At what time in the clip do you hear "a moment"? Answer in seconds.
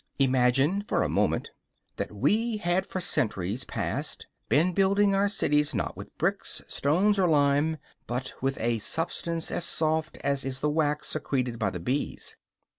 1.03-1.51